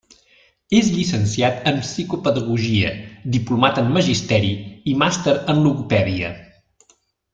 És 0.75 0.87
llicenciat 0.93 1.67
en 1.71 1.77
psicopedagogia, 1.83 2.93
diplomat 3.35 3.77
en 3.83 3.93
magisteri 3.99 4.53
i 4.93 4.97
màster 5.03 5.37
en 5.55 5.63
logopèdia. 5.67 6.33